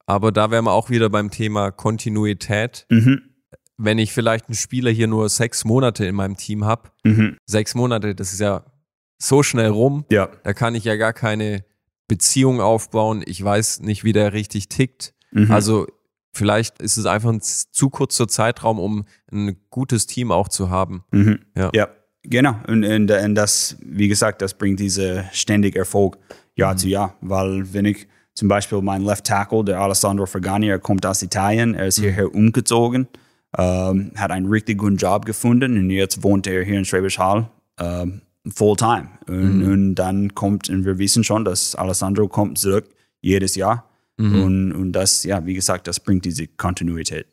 [0.06, 2.86] Aber da wären wir auch wieder beim Thema Kontinuität.
[2.90, 3.22] Mhm.
[3.78, 7.38] Wenn ich vielleicht einen Spieler hier nur sechs Monate in meinem Team habe, Mhm.
[7.46, 8.64] sechs Monate, das ist ja
[9.18, 10.30] so schnell rum, Ja.
[10.44, 11.66] da kann ich ja gar keine
[12.08, 13.24] Beziehung aufbauen.
[13.26, 15.14] Ich weiß nicht, wie der richtig tickt.
[15.32, 15.52] Mhm.
[15.52, 15.88] Also
[16.34, 21.04] vielleicht ist es einfach ein zu kurzer Zeitraum, um ein gutes Team auch zu haben.
[21.12, 21.40] Mhm.
[21.58, 21.72] Ja.
[21.74, 21.90] Ja,
[22.24, 22.56] genau.
[22.68, 26.18] Und, und, und das, wie gesagt, das bringt diese ständig Erfolg
[26.56, 27.16] Jahr zu Jahr.
[27.22, 31.74] Weil wenn ich zum Beispiel mein Left Tackle, der Alessandro Fergani, er kommt aus Italien,
[31.74, 33.08] er ist hierher umgezogen,
[33.58, 37.50] ähm, hat einen richtig guten Job gefunden und jetzt wohnt er hier in Schwäbisch Hall
[37.80, 39.10] ähm, full-time.
[39.28, 42.90] Und, und dann kommt, und wir wissen schon, dass Alessandro kommt zurück
[43.22, 43.90] jedes Jahr.
[44.18, 47.28] Und, und das, ja, wie gesagt, das bringt diese Kontinuität.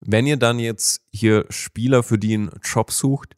[0.00, 3.36] Wenn ihr dann jetzt hier Spieler für die einen Job sucht,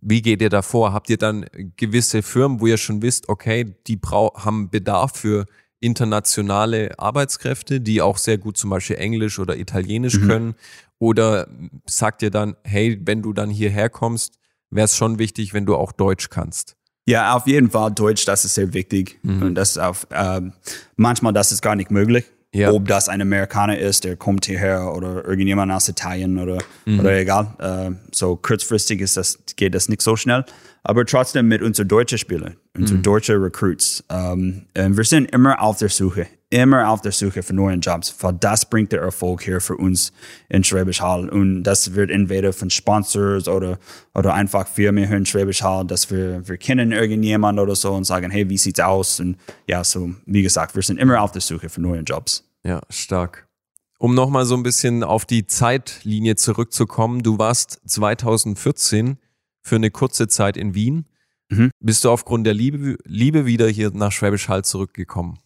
[0.00, 0.92] wie geht ihr da vor?
[0.92, 5.46] Habt ihr dann gewisse Firmen, wo ihr schon wisst, okay, die haben Bedarf für
[5.84, 10.54] internationale Arbeitskräfte, die auch sehr gut zum Beispiel Englisch oder Italienisch können?
[10.98, 11.48] Oder
[11.86, 14.38] sagt ihr dann, hey, wenn du dann hierher kommst,
[14.70, 16.76] wäre es schon wichtig, wenn du auch Deutsch kannst?
[17.06, 19.20] Ja, auf jeden Fall Deutsch, das ist sehr wichtig.
[19.42, 20.54] Und das ist auf, ähm,
[20.96, 22.24] manchmal das ist gar nicht möglich.
[22.54, 22.70] Ja.
[22.70, 27.48] Ob das ein Amerikaner ist, der kommt hierher oder irgendjemand aus Italien oder, oder egal.
[27.58, 30.44] Äh, so kurzfristig ist das, geht das nicht so schnell.
[30.84, 34.04] Aber trotzdem mit unseren deutschen Spielern, unseren deutschen Recruits.
[34.08, 38.14] Ähm, äh, wir sind immer auf der Suche, immer auf der Suche für neue Jobs,
[38.20, 40.12] weil das bringt der Erfolg hier für uns
[40.48, 41.28] in Schwäbisch Hall.
[41.28, 43.78] Und das wird entweder von Sponsors oder,
[44.14, 48.04] oder einfach Firmen hier in Schwäbisch Hall, dass wir, wir kennen irgendjemand oder so und
[48.04, 49.18] sagen, hey, wie sieht's aus?
[49.18, 49.36] Und
[49.66, 52.44] ja, so, wie gesagt, wir sind immer auf der Suche für neue Jobs.
[52.62, 53.48] Ja, stark.
[53.98, 59.18] Um nochmal so ein bisschen auf die Zeitlinie zurückzukommen, du warst 2014
[59.60, 61.06] für eine kurze Zeit in Wien.
[61.48, 61.70] Mhm.
[61.80, 65.38] Bist du aufgrund der Liebe, Liebe wieder hier nach Schwäbisch Hall zurückgekommen?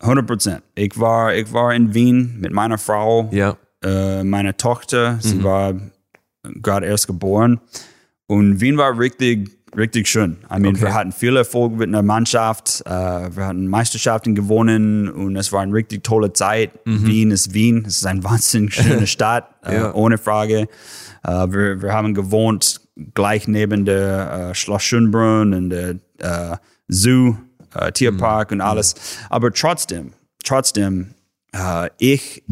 [0.00, 0.62] 100 Prozent.
[0.74, 3.56] Ich war, ich war in Wien mit meiner Frau, Ja.
[3.84, 5.18] äh, meiner Tochter.
[5.20, 5.44] Sie Mhm.
[5.44, 5.74] war
[6.62, 7.60] gerade erst geboren.
[8.26, 10.38] Und Wien war richtig, richtig schön.
[10.50, 10.82] I mean, Okay.
[10.82, 12.82] wir hatten viel Erfolg mit einer Mannschaft.
[12.86, 16.70] Äh, wir hatten Meisterschaften gewonnen und es war eine richtig tolle Zeit.
[16.84, 17.84] Wien ist Wien.
[17.86, 19.94] Es ist eine wahnsinnig schöne Stadt, äh, Ja.
[19.94, 20.68] ohne Frage.
[21.24, 22.80] Äh, wir, wir haben gewohnt
[23.14, 26.56] gleich neben der äh, Schloss Schönbrunn und der äh,
[26.88, 27.34] Zoo,
[27.74, 28.94] äh, Tierpark und alles.
[29.28, 30.12] Aber trotzdem,
[30.44, 31.14] trotzdem,
[31.52, 32.42] äh, ich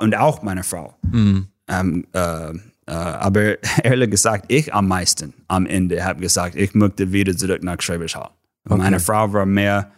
[0.00, 2.54] und auch meine Frau, ähm, äh, äh,
[2.86, 7.80] aber ehrlich gesagt, ich am meisten am Ende habe gesagt, ich möchte wieder zurück nach
[7.80, 8.30] Schwäbisch Hall.
[8.68, 9.90] Und Meine Frau war mehr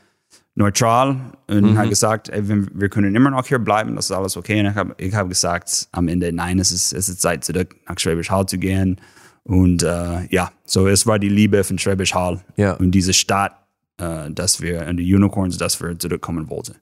[0.54, 1.16] neutral
[1.48, 4.60] und hat gesagt, ey, wir, wir können immer noch hier bleiben, das ist alles okay.
[4.60, 7.74] Und ich habe ich hab gesagt am Ende, nein, es ist, es ist Zeit, zurück
[7.88, 9.00] nach Schwäbisch Hall zu gehen.
[9.44, 12.74] Und äh, ja, so es war die Liebe von Schwäbisch Hall Ja.
[12.74, 13.52] und diese Stadt,
[13.98, 16.76] äh, dass wir, und die Unicorns, dass wir zurückkommen wollten.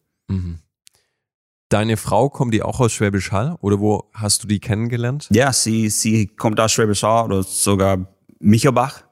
[1.69, 5.29] Deine Frau, kommt die auch aus Schwäbisch Hall oder wo hast du die kennengelernt?
[5.33, 8.07] Ja, sie, sie kommt aus Schwäbisch Hall oder sogar
[8.41, 9.05] Michelbach.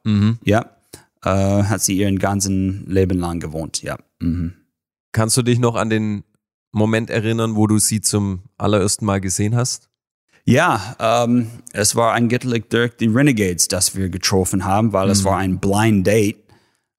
[0.45, 0.77] Ja,
[1.25, 3.83] äh, hat sie ihren ganzen Leben lang gewohnt.
[3.83, 3.97] Ja.
[4.21, 4.55] Mhm.
[5.13, 6.25] Kannst du dich noch an den
[6.73, 9.89] Moment erinnern, wo du sie zum allerersten Mal gesehen hast?
[10.45, 15.25] Ja, ähm, es war ein Gitterlich Dirk, die Renegades, das wir getroffen haben, weil es
[15.25, 16.39] war ein Blind Date.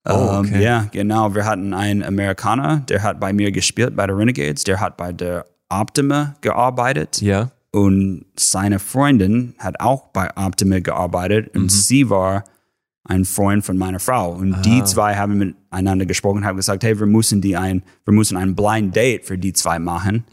[0.10, 0.64] Oh, Ähm, okay.
[0.64, 1.34] ja, genau.
[1.36, 5.12] Wir hatten einen Amerikaner, der hat bei mir gespielt bei der Renegades, der hat bei
[5.14, 7.22] der Optima gearbeitet.
[7.22, 7.52] Ja.
[7.72, 12.44] Und seine Freundin hat auch bei Optima gearbeitet und sie war
[13.04, 14.34] ein Freund von meiner Frau.
[14.34, 18.38] Und die zwei haben miteinander gesprochen, haben gesagt, hey, wir müssen die ein, wir müssen
[18.38, 20.26] ein Blind Date für die zwei machen.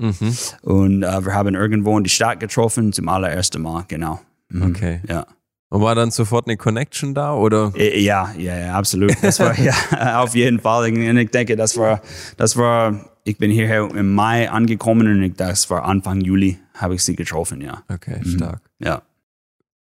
[0.62, 4.20] Und äh, wir haben irgendwo in die Stadt getroffen zum allerersten Mal, genau.
[4.50, 4.62] Mhm.
[4.62, 5.00] Okay.
[5.08, 5.26] Ja.
[5.68, 7.72] Und war dann sofort eine Connection da oder?
[7.76, 9.12] Äh, Ja, ja, ja, absolut.
[9.22, 10.92] Das war ja auf jeden Fall.
[10.92, 12.00] Und ich denke, das war,
[12.36, 16.94] das war, ich bin hierher im Mai angekommen und ich, das war Anfang Juli, habe
[16.94, 17.82] ich sie getroffen, ja.
[17.92, 18.60] Okay, stark.
[18.78, 19.02] Ja.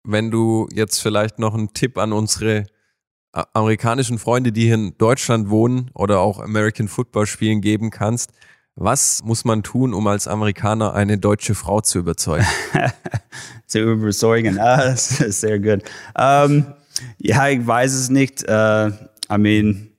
[0.04, 2.64] Wenn du jetzt vielleicht noch einen Tipp an unsere
[3.52, 8.30] amerikanischen Freunde, die hier in Deutschland wohnen oder auch American Football spielen, geben kannst,
[8.76, 12.46] was muss man tun, um als Amerikaner eine deutsche Frau zu überzeugen?
[13.66, 14.58] zu überzeugen.
[14.58, 15.82] Ah, das ist sehr gut.
[16.16, 16.66] Ähm,
[17.18, 18.42] ja, ich weiß es nicht.
[18.42, 19.90] Äh, I mean,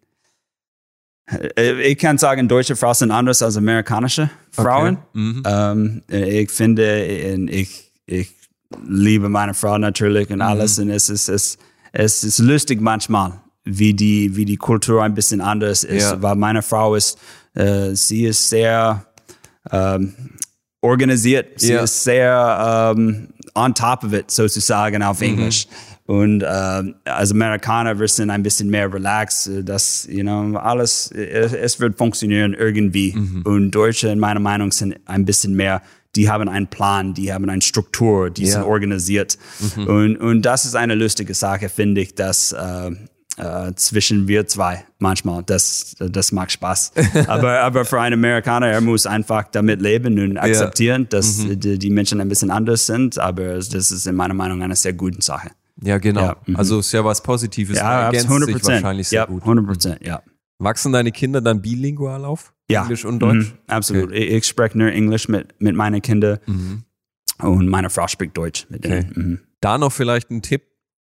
[1.57, 4.97] äh, ich kann sagen, deutsche Frauen sind anders als amerikanische Frauen.
[5.13, 5.43] Mhm.
[5.45, 8.35] Ähm, ich finde, ich, ich
[8.85, 10.79] liebe meine Frau natürlich und alles.
[10.79, 11.57] Und es ist, es,
[11.93, 16.11] es ist lustig manchmal, wie die, wie die Kultur ein bisschen anders ist.
[16.11, 16.21] Ja.
[16.21, 17.17] Weil meine Frau ist,
[17.93, 19.05] sie ist sehr
[19.71, 20.13] ähm,
[20.81, 21.59] organisiert.
[21.59, 21.83] Sie Ja.
[21.83, 25.67] ist sehr ähm, on top of it, sozusagen auf Englisch.
[26.07, 31.09] Und ähm, als Amerikaner, wir sind ein bisschen mehr relaxed, äh, dass, you know, alles,
[31.11, 33.15] es, es wird funktionieren irgendwie.
[33.43, 35.81] Und Deutsche, in meiner Meinung, sind ein bisschen mehr,
[36.15, 38.51] die haben einen Plan, die haben eine Struktur, die Ja.
[38.51, 39.39] sind organisiert.
[39.75, 42.91] Und, und das ist eine lustige Sache, finde ich, dass äh,
[43.37, 46.93] äh, zwischen wir zwei manchmal, das, das macht Spaß.
[47.27, 51.89] aber, aber für einen Amerikaner, er muss einfach damit leben und akzeptieren, dass die, die
[51.89, 53.19] Menschen ein bisschen anders sind.
[53.19, 55.51] Aber das ist in meiner Meinung eine sehr gute Sache.
[55.81, 56.21] Ja, genau.
[56.21, 56.55] Ja, mhm.
[56.55, 57.77] Also ist ja was Positives.
[57.77, 59.41] Ja, ergänzt 100 sich wahrscheinlich sehr ja, gut.
[59.41, 60.21] 100 Prozent, ja.
[60.57, 62.53] Wachsen deine Kinder dann bilingual auf?
[62.69, 62.83] ja.
[62.83, 63.51] Englisch und Deutsch?
[63.51, 64.11] Mhm, absolut.
[64.13, 66.39] Ich, ich spreche nur Englisch mit, mit meinen Kindern
[67.39, 69.09] und meine Frau spricht Deutsch mit denen.
[69.11, 69.19] Okay.
[69.19, 69.39] Mhm.
[69.61, 70.63] Da noch vielleicht ein Tipp,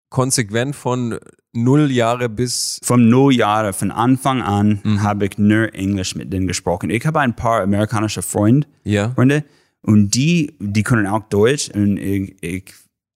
[0.10, 1.20] konsequent von
[1.54, 5.04] null Jahre bis Vom Neujahr, von Anfang an, Mhm.
[5.04, 6.90] habe ich nur Englisch mit denen gesprochen.
[6.90, 9.12] Ich habe ein paar amerikanische Freunde, ja.
[9.12, 9.44] Freunde
[9.82, 12.74] und die, die können auch Deutsch und ich, ich,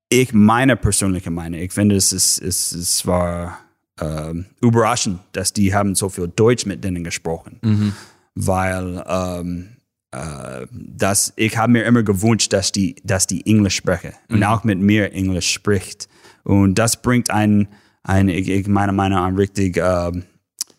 [0.10, 3.60] ich meine persönliche Meinung, ich finde, es, ist, es, es war
[4.02, 7.60] ähm, überraschend, dass die haben so viel Deutsch mit denen gesprochen,
[8.36, 9.68] weil ähm,
[10.12, 14.64] äh, das, ich habe mir immer gewünscht, dass die, dass die Englisch sprechen und auch
[14.64, 16.08] mit mir Englisch spricht.
[16.44, 17.68] Und das bringt einen,
[18.04, 20.24] einen ich, ich meine Meinung an richtig ähm,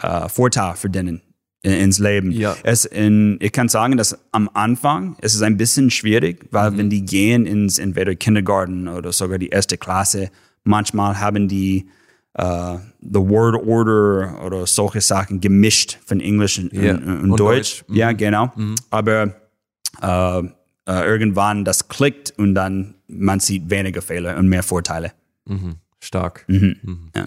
[0.03, 1.23] äh, Vorteil für denen
[1.63, 2.31] in- ins Leben.
[2.33, 2.55] Ja.
[2.63, 6.91] Es in, ich kann sagen, dass am Anfang es ist ein bisschen schwierig, weil wenn
[6.91, 10.31] die gehen ins entweder Kindergarten oder sogar die erste Klasse,
[10.65, 11.89] manchmal haben die
[12.35, 16.95] äh, the Word Order oder solche Sachen gemischt von Englisch und, Ja.
[16.97, 17.81] und, und Und Deutsch.
[17.81, 17.85] Deutsch.
[17.89, 17.95] Mhm.
[17.97, 18.53] Ja, genau.
[18.91, 19.35] Aber
[20.03, 20.43] äh, äh,
[20.87, 25.13] irgendwann das klickt und dann man sieht weniger Fehler und mehr Vorteile.
[25.47, 25.77] Mhm.
[26.01, 26.45] Stark.
[26.49, 27.11] Mhm.
[27.15, 27.27] Ja.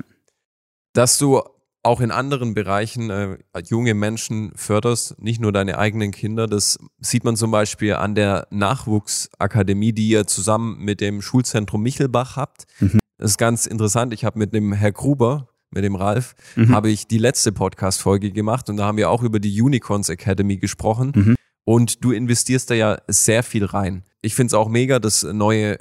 [0.94, 1.42] Dass du
[1.84, 6.46] auch in anderen Bereichen äh, junge Menschen förderst, nicht nur deine eigenen Kinder.
[6.46, 12.36] Das sieht man zum Beispiel an der Nachwuchsakademie, die ihr zusammen mit dem Schulzentrum Michelbach
[12.36, 12.66] habt.
[13.18, 14.14] Das ist ganz interessant.
[14.14, 16.36] Ich habe mit dem Herr Gruber, mit dem Ralf,
[16.70, 20.58] habe ich die letzte Podcast-Folge gemacht und da haben wir auch über die Unicorns Academy
[20.58, 21.36] gesprochen.
[21.64, 24.04] Und du investierst da ja sehr viel rein.
[24.22, 25.78] Ich finde es auch mega, das neue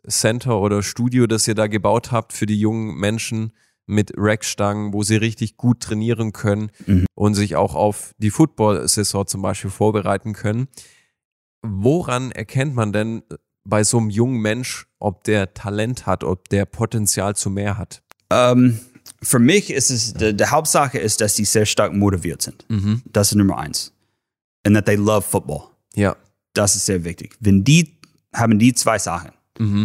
[0.00, 3.52] Fitness-Center oder Studio, das ihr da gebaut habt für die jungen Menschen
[3.86, 6.70] mit Rackstangen, wo sie richtig gut trainieren können
[7.14, 10.68] und sich auch auf die Football-Saison zum Beispiel vorbereiten können.
[11.62, 13.22] Woran erkennt man denn
[13.64, 18.02] bei so einem jungen Mensch, ob der Talent hat, ob der Potenzial zu mehr hat?
[18.30, 18.78] Ähm,
[19.20, 22.64] für mich ist es, die, die Hauptsache ist, dass sie sehr stark motiviert sind.
[23.06, 23.92] Das ist Nummer eins.
[24.64, 25.64] And that they love football.
[25.94, 26.16] Ja.
[26.54, 27.36] Das ist sehr wichtig.
[27.40, 27.98] Wenn die
[28.32, 29.32] haben die zwei Sachen,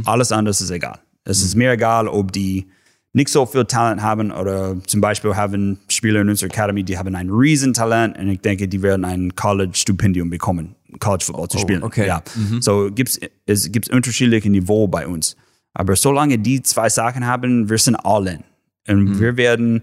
[0.05, 0.99] alles andere ist egal.
[1.23, 2.67] Es ist mir egal, ob die
[3.13, 7.15] nicht so viel Talent haben oder zum Beispiel haben Spieler in unserer Academy, die haben
[7.15, 11.83] ein Riesentalent und ich denke, die werden ein College-Stipendium bekommen, College Football zu spielen.
[11.83, 12.07] okay.
[12.07, 12.21] Ja.
[12.59, 15.37] So gibt's, es gibt unterschiedliche Niveau bei uns.
[15.73, 18.43] Aber solange die zwei Sachen haben, wir sind all in.
[18.87, 19.81] Und wir werden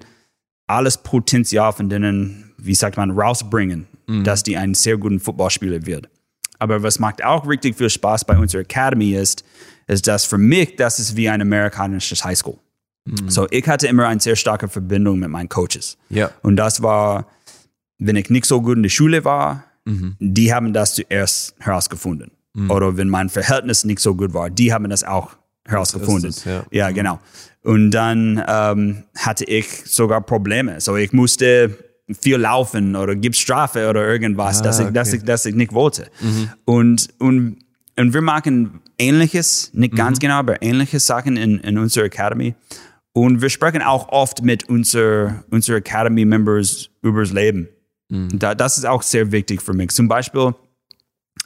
[0.66, 3.86] alles Potenzial von denen, wie sagt man, rausbringen,
[4.24, 6.08] dass die ein sehr guten Footballspieler wird.
[6.58, 9.42] Aber was macht auch richtig viel Spaß bei unserer Academy ist,
[9.92, 12.58] ist, dass für mich, das ist wie ein amerikanisches Highschool.
[13.26, 15.98] So, ich hatte immer eine sehr starke Verbindung mit meinen Coaches.
[16.08, 16.30] Ja.
[16.42, 17.26] Und das war,
[17.98, 19.64] wenn ich nicht so gut in der Schule war,
[20.20, 22.30] die haben das zuerst herausgefunden.
[22.68, 26.30] Oder wenn mein Verhältnis nicht so gut war, die haben das auch herausgefunden.
[26.30, 26.90] Das es, ja.
[26.90, 27.18] genau.
[27.62, 30.80] Und dann ähm, hatte ich sogar Probleme.
[30.80, 31.76] So, ich musste
[32.20, 35.16] viel laufen oder gibt Strafe oder irgendwas, dass, ich, dass, okay.
[35.16, 36.10] ich, dass ich nicht wollte.
[36.64, 37.56] Und, und,
[37.96, 42.54] und wir machen Ähnliches, nicht ganz genau, aber ähnliche Sachen in, in unserer Academy.
[43.12, 47.68] Und wir sprechen auch oft mit unser, unser Academy-Members über das Leben.
[48.38, 49.90] Da, das ist auch sehr wichtig für mich.
[49.90, 50.54] Zum Beispiel,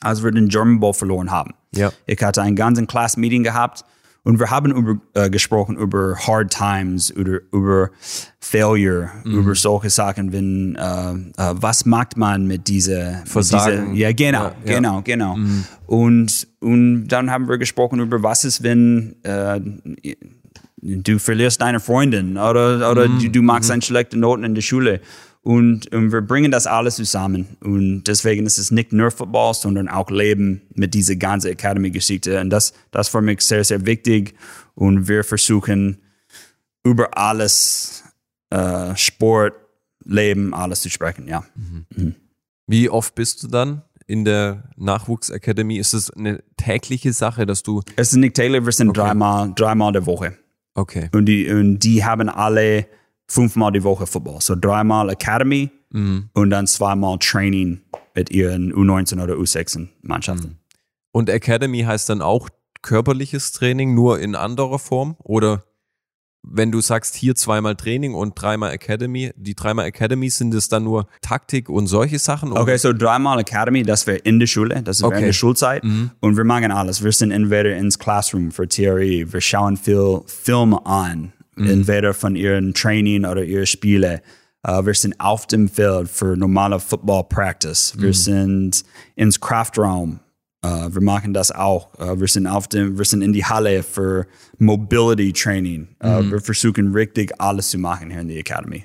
[0.00, 1.54] als wir den German Bowl verloren haben.
[1.72, 1.92] Ja.
[2.06, 3.84] Ich hatte ein ganzes Class-Meeting gehabt
[4.26, 7.90] Und wir haben über, äh, gesprochen über Hard Times, über, über
[8.40, 9.38] Failure, Mhm.
[9.38, 13.92] über solche Sachen, wenn, äh, äh, was macht man mit dieser, Versagen.
[13.94, 14.74] dieser ja, genau, Ja, ja.
[14.74, 15.36] genau, genau.
[15.86, 19.60] Und, und dann haben wir gesprochen über, was ist, wenn äh,
[20.82, 25.00] du verlierst deine Freundin oder, oder du, du machst eine schlechte Noten in der Schule.
[25.46, 27.46] Und, und wir bringen das alles zusammen.
[27.62, 32.40] Und deswegen ist es nicht nur Football, sondern auch Leben mit dieser ganzen Academy-Geschichte.
[32.40, 34.34] Und das, das ist für mich sehr, sehr wichtig.
[34.74, 35.98] Und wir versuchen
[36.82, 38.02] über alles,
[38.50, 39.54] äh, Sport,
[40.04, 41.44] Leben, alles zu sprechen, ja.
[42.66, 45.78] Wie oft bist du dann in der Nachwuchsakademie?
[45.78, 47.82] Ist es eine tägliche Sache, dass du.
[47.94, 50.36] Es ist nicht täglich, wir sind dreimal, dreimal der Woche.
[50.74, 51.08] Okay.
[51.12, 52.88] Und die, und die haben alle
[53.28, 54.40] fünfmal die Woche Football.
[54.40, 57.80] So dreimal Academy und dann zweimal Training
[58.14, 60.58] mit ihren U19 oder U16 Mannschaften.
[61.12, 62.48] Und Academy heißt dann auch
[62.82, 65.16] körperliches Training, nur in anderer Form?
[65.22, 65.64] Oder
[66.48, 70.84] wenn du sagst, hier zweimal Training und dreimal Academy, die dreimal Academy sind es dann
[70.84, 72.52] nur Taktik und solche Sachen?
[72.52, 72.60] Oder?
[72.60, 75.14] Okay, so dreimal Academy, das wäre in der Schule, das ist Okay.
[75.14, 75.82] während der Schulzeit.
[76.20, 77.02] Und wir machen alles.
[77.02, 82.74] Wir sind entweder ins Classroom für Theorie, wir schauen viel Filme an, entweder von ihren
[82.74, 84.22] Training oder ihren Spiele.
[84.66, 87.94] Uh, wir sind auf dem Feld für normale Football Practice.
[87.98, 90.18] Wir sind ins Kraftraum.
[90.64, 91.94] Uh, wir machen das auch.
[92.00, 94.26] Uh, wir sind auf dem, wir sind in die Halle für
[94.58, 95.88] Mobility Training.
[96.02, 98.84] Uh, Wir versuchen richtig alles zu machen hier in der Academy.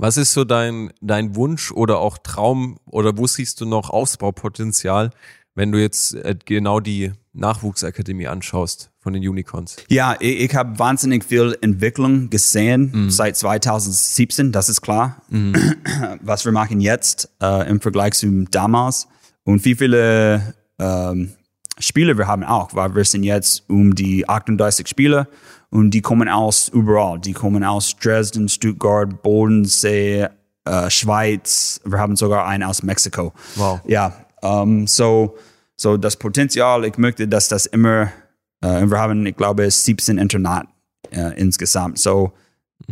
[0.00, 5.10] Was ist so dein, dein Wunsch oder auch Traum oder wo siehst du noch Ausbaupotenzial,
[5.56, 9.76] wenn du jetzt äh, genau die Nachwuchsakademie anschaust von den Unicorns?
[9.88, 15.22] Ja, ich, ich habe wahnsinnig viel Entwicklung gesehen seit 2017, das ist klar.
[16.20, 19.08] Was wir machen jetzt äh, im Vergleich zu damals
[19.44, 21.32] und wie viele ähm,
[21.78, 25.26] Spiele wir haben auch, weil wir sind jetzt um die 38 Spiele
[25.70, 27.18] und die kommen aus überall.
[27.18, 30.28] Die kommen aus Dresden, Stuttgart, Bodensee,
[30.66, 31.80] äh, Schweiz.
[31.84, 33.32] Wir haben sogar einen aus Mexiko.
[33.54, 33.80] Wow.
[33.86, 35.36] Ja, ähm, so,
[35.76, 38.12] so das Potenzial, ich möchte, dass das immer,
[38.60, 40.66] äh, wir haben, ich glaube, 17 Internat
[41.10, 41.98] äh, insgesamt.
[41.98, 42.32] So,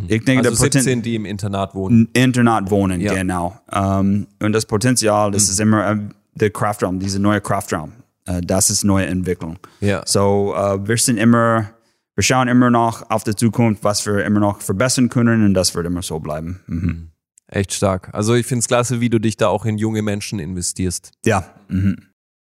[0.07, 2.09] ich denke, Also der Poten- 17, die im Internat wohnen.
[2.13, 3.13] Internat wohnen, Ja.
[3.13, 3.57] genau.
[3.71, 5.97] Ähm, und das Potenzial, das ist immer äh,
[6.35, 7.93] der Kraftraum, diese neue Kraftraum.
[8.25, 9.57] Äh, das ist neue Entwicklung.
[9.79, 10.03] Ja.
[10.05, 11.69] So, äh, wir sind immer,
[12.15, 15.73] wir schauen immer noch auf die Zukunft, was wir immer noch verbessern können und das
[15.75, 16.59] wird immer so bleiben.
[16.67, 17.11] Mhm.
[17.49, 18.09] Echt stark.
[18.13, 21.11] Also ich finde es klasse, wie du dich da auch in junge Menschen investierst.
[21.25, 21.95] Ja, mhm.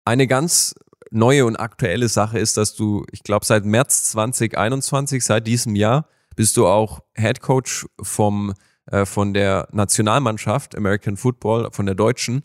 [0.07, 0.75] Eine ganz
[1.11, 6.09] neue und aktuelle Sache ist, dass du, ich glaube, seit März 2021, seit diesem Jahr,
[6.35, 8.55] bist du auch Head Coach vom,
[8.87, 12.43] äh, von der Nationalmannschaft American Football, von der Deutschen.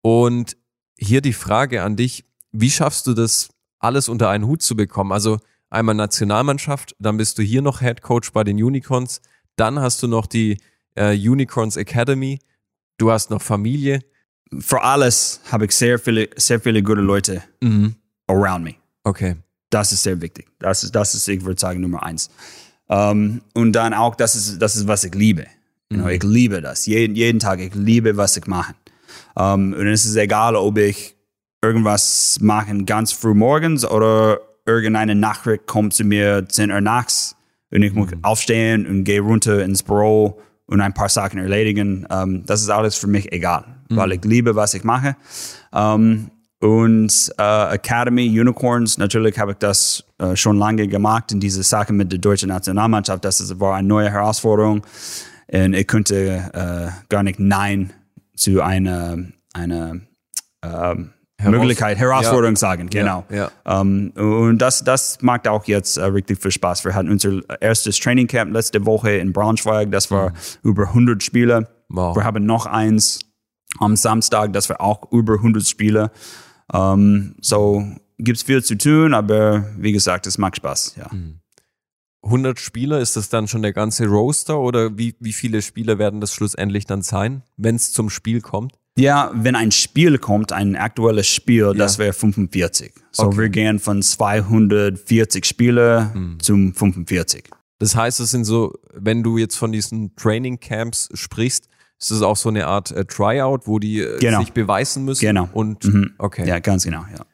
[0.00, 0.56] Und
[0.96, 5.12] hier die Frage an dich, wie schaffst du das, alles unter einen Hut zu bekommen?
[5.12, 5.38] Also
[5.70, 9.20] einmal Nationalmannschaft, dann bist du hier noch Head Coach bei den Unicorns,
[9.56, 10.58] dann hast du noch die
[10.94, 12.38] äh, Unicorns Academy,
[12.96, 14.00] du hast noch Familie.
[14.60, 17.42] Für alles habe ich sehr viele, sehr viele gute Leute
[18.26, 18.74] around me.
[19.04, 19.36] Okay.
[19.70, 20.46] Das ist sehr wichtig.
[20.58, 22.30] Das ist, das ist ich würde sagen, Nummer eins.
[22.88, 25.46] Ähm, und dann auch, das ist, das ist, was ich liebe.
[25.90, 26.86] You know, Ich liebe das.
[26.86, 28.74] Jeden, jeden Tag, ich liebe, was ich mache.
[29.36, 31.14] Ähm, und es ist egal, ob ich
[31.62, 37.36] irgendwas mache ganz früh morgens oder irgendeine Nachricht kommt zu mir 10 Uhr nachts
[37.70, 42.06] und ich muss aufstehen und gehe runter ins Büro und ein paar Sachen erledigen.
[42.10, 45.16] Ähm, das ist alles für mich egal, weil ich liebe, was ich mache.
[45.72, 51.62] Ähm, und äh, Academy Unicorns, natürlich habe ich das äh, schon lange gemacht in diese
[51.62, 53.24] Sache mit der deutschen Nationalmannschaft.
[53.24, 54.82] Das ist, war eine neue Herausforderung.
[55.50, 57.92] Und ich könnte äh, gar nicht Nein
[58.34, 59.18] zu einer,
[59.54, 60.00] einer
[60.62, 62.58] ähm, Heraus- Möglichkeit, Herausforderung Ja.
[62.58, 62.88] sagen.
[62.90, 63.24] Genau.
[63.30, 63.50] Ja.
[63.64, 66.84] Ähm, und das, das macht auch jetzt äh, richtig viel Spaß.
[66.84, 69.90] Wir hatten unser erstes Trainingcamp letzte Woche in Braunschweig.
[69.92, 71.68] Das war über 100 Spieler.
[71.88, 72.16] Wow.
[72.16, 73.20] Wir haben noch eins
[73.78, 76.10] am Samstag, das war auch über 100 Spieler.
[76.72, 77.84] Ähm, so
[78.18, 80.96] gibt's viel zu tun, aber wie gesagt, es macht Spaß.
[80.96, 81.08] Ja.
[82.24, 86.20] 100 Spieler, ist das dann schon der ganze Roster oder wie, wie viele Spieler werden
[86.20, 88.74] das schlussendlich dann sein, wenn es zum Spiel kommt?
[88.98, 92.92] Ja, wenn ein Spiel kommt, ein aktuelles Spiel, das wäre 45.
[93.12, 93.38] So Okay.
[93.38, 97.44] wir gehen von 240 Spieler zum 45.
[97.78, 101.68] Das heißt, es sind so, wenn du jetzt von diesen Training Camps sprichst,
[102.00, 104.40] ist es auch so eine Art äh, Tryout, wo die äh, Genau.
[104.40, 105.20] sich beweisen müssen.
[105.24, 105.48] Genau.
[105.52, 106.12] Und Mhm.
[106.18, 106.46] okay.
[106.46, 107.24] Ja, ganz genau, ja.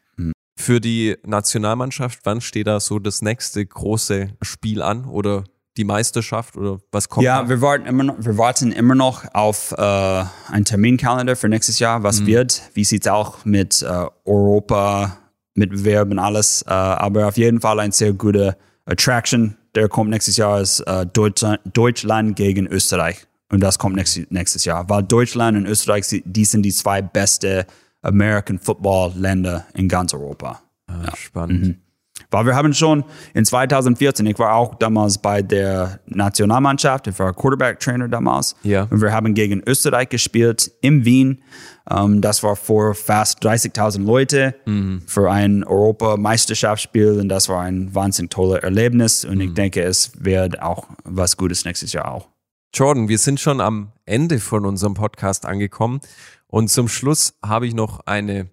[0.56, 5.44] Für die Nationalmannschaft, wann steht da so das nächste große Spiel an oder
[5.76, 7.24] die Meisterschaft oder was kommt?
[7.24, 7.48] Ja, da?
[7.48, 12.02] wir warten immer noch, wir warten immer noch auf äh, einen Terminkalender für nächstes Jahr,
[12.02, 12.62] was wird.
[12.74, 15.18] Wie sieht's auch mit äh, Europa,
[15.54, 16.62] Mitbewerb und alles.
[16.62, 18.56] Äh, aber auf jeden Fall ein sehr guter
[18.86, 23.26] Attraction, der kommt nächstes Jahr, ist äh, Deutschland, Deutschland gegen Österreich.
[23.50, 24.88] Und das kommt nächstes, nächstes Jahr.
[24.88, 27.66] Weil Deutschland und Österreich, die sind die zwei beste
[28.02, 30.60] American Football Länder in ganz Europa.
[30.86, 31.16] Ah, ja.
[31.16, 31.62] Spannend.
[31.62, 31.84] Mhm.
[32.30, 37.32] Weil wir haben schon in 2014, ich war auch damals bei der Nationalmannschaft, ich war
[37.32, 38.56] Quarterback-Trainer damals.
[38.62, 38.86] Ja.
[38.90, 41.42] Und wir haben gegen Österreich gespielt in Wien.
[41.88, 45.02] Um, ähm, das war vor fast 30.000 Leute mhm.
[45.06, 49.40] für ein Europameisterschaftsspiel und das war ein wahnsinnig tolles Erlebnis und mhm.
[49.42, 52.28] ich denke, es wird auch was Gutes nächstes Jahr auch.
[52.72, 56.00] Jordan, wir sind schon am Ende von unserem Podcast angekommen
[56.46, 58.48] und zum Schluss habe ich noch eine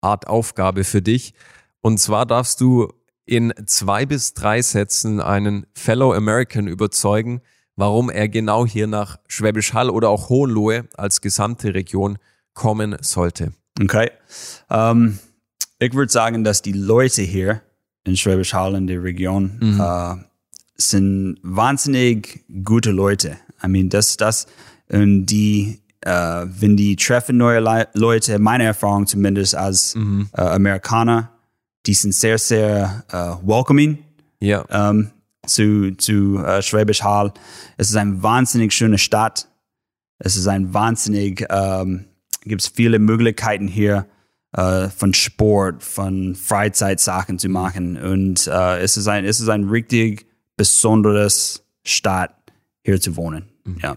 [0.00, 1.34] Art Aufgabe für dich.
[1.82, 2.92] Und zwar darfst du
[3.24, 7.40] in zwei bis drei Sätzen einen Fellow American überzeugen,
[7.76, 12.18] warum er genau hier nach Schwäbisch Hall oder auch Hohenlohe als gesamte Region
[12.54, 13.52] kommen sollte.
[13.80, 14.10] Okay.
[14.68, 15.18] Um, ähm,
[15.78, 17.62] ich würde sagen, dass die Leute hier
[18.04, 19.80] in Schwäbisch Hall in der Region mhm.
[19.80, 20.16] uh,
[20.76, 23.38] sind wahnsinnig gute Leute.
[23.64, 24.46] I mean, das, das,
[24.88, 30.28] und die, uh, wenn die treffen neue Le Leute, meine Erfahrung zumindest als mhm.
[30.36, 31.30] uh, Amerikaner,
[31.86, 33.98] die sind sehr, sehr uh, welcoming
[34.40, 34.62] ja.
[34.90, 35.10] um,
[35.46, 37.32] zu, zu uh, Schwäbisch Hall.
[37.76, 39.48] Es ist eine wahnsinnig schöne Stadt.
[40.18, 42.04] Es ist ein wahnsinnig, um,
[42.42, 44.06] gibt es viele Möglichkeiten hier
[44.56, 47.96] uh, von Sport, von Freizeitsachen zu machen.
[47.96, 50.26] Und uh, es, ist ein, es ist ein richtig
[50.56, 52.34] besonderes Stadt,
[52.84, 53.48] hier zu wohnen.
[53.64, 53.78] Mhm.
[53.82, 53.96] Ja.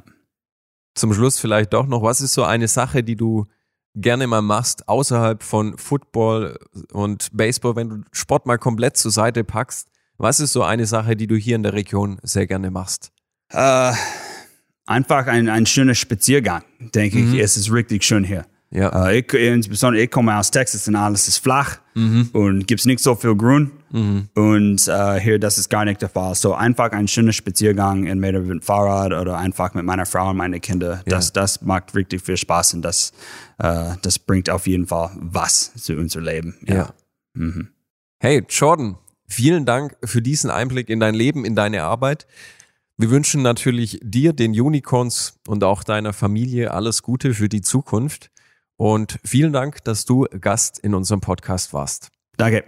[0.95, 3.47] Zum Schluss vielleicht doch noch, was ist so eine Sache, die du
[3.96, 6.58] gerne mal machst, außerhalb von Football
[6.91, 9.88] und Baseball, wenn du Sport mal komplett zur Seite packst?
[10.18, 13.12] Was ist so eine Sache, die du hier in der Region sehr gerne machst?
[13.50, 13.94] Äh,
[14.86, 17.34] einfach ein, ein schöner Spaziergang, denke mhm.
[17.34, 17.39] ich.
[17.39, 18.46] Es ist richtig schön hier.
[18.72, 19.08] Ja.
[19.08, 22.30] Äh, ich, insbesondere ich komme aus Texas und alles ist flach mhm.
[22.34, 23.72] und gibt es nicht so viel Grün.
[23.94, 24.28] Mhm.
[24.34, 26.34] Und äh, hier, das ist gar nicht der Fall.
[26.34, 30.38] So einfach ein schöner Spaziergang, entweder mit dem Fahrrad oder einfach mit meiner Frau und
[30.38, 31.02] meinen Kindern.
[31.06, 31.34] Das, ja.
[31.34, 33.14] das macht richtig viel Spaß und das,
[33.60, 36.58] äh, das bringt auf jeden Fall was zu unserem Leben.
[36.66, 36.76] Ja.
[36.76, 36.94] ja.
[37.36, 37.70] Mhm.
[38.20, 42.26] Hey, Jordan, vielen Dank für diesen Einblick in dein Leben, in deine Arbeit.
[42.98, 48.32] Wir wünschen natürlich dir, den Unicorns und auch deiner Familie alles Gute für die Zukunft.
[48.76, 52.10] Und vielen Dank, dass du Gast in unserem Podcast warst.
[52.38, 52.64] Danke.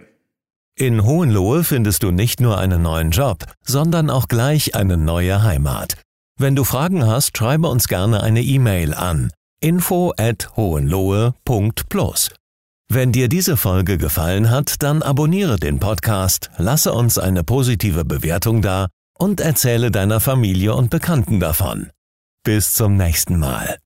[0.78, 5.96] In Hohenlohe findest du nicht nur einen neuen Job, sondern auch gleich eine neue Heimat.
[6.38, 9.30] Wenn du Fragen hast, schreibe uns gerne eine E-Mail an
[9.62, 12.30] info at hohenlohe.plus.
[12.88, 18.62] Wenn dir diese Folge gefallen hat, dann abonniere den Podcast, lasse uns eine positive Bewertung
[18.62, 21.90] da und erzähle deiner Familie und Bekannten davon.
[22.44, 23.78] Bis zum nächsten Mal.